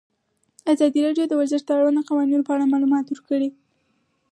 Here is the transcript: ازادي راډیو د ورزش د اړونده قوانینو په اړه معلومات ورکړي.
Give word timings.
ازادي 0.73 0.99
راډیو 1.05 1.25
د 1.29 1.33
ورزش 1.39 1.61
د 1.65 1.69
اړونده 1.77 2.01
قوانینو 2.09 2.45
په 2.47 2.51
اړه 2.55 2.71
معلومات 2.73 3.05
ورکړي. 3.09 3.49